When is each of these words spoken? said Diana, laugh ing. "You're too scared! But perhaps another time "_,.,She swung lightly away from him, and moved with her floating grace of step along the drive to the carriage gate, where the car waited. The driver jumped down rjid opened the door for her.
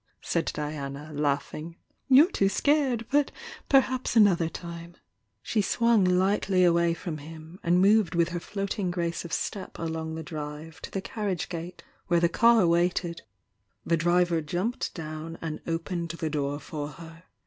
said 0.23 0.49
Diana, 0.55 1.11
laugh 1.13 1.53
ing. 1.53 1.75
"You're 2.07 2.31
too 2.31 2.49
scared! 2.49 3.05
But 3.11 3.31
perhaps 3.69 4.15
another 4.15 4.49
time 4.49 4.93
"_,.,She 5.43 5.61
swung 5.61 6.03
lightly 6.03 6.63
away 6.63 6.95
from 6.95 7.19
him, 7.19 7.59
and 7.61 7.79
moved 7.83 8.15
with 8.15 8.29
her 8.29 8.39
floating 8.39 8.89
grace 8.89 9.25
of 9.25 9.31
step 9.31 9.77
along 9.77 10.15
the 10.15 10.23
drive 10.23 10.81
to 10.81 10.89
the 10.89 11.01
carriage 11.01 11.49
gate, 11.49 11.83
where 12.07 12.19
the 12.19 12.29
car 12.29 12.65
waited. 12.65 13.21
The 13.85 13.95
driver 13.95 14.41
jumped 14.41 14.91
down 14.95 15.37
rjid 15.39 15.59
opened 15.67 16.09
the 16.09 16.31
door 16.31 16.59
for 16.59 16.87
her. 16.93 17.25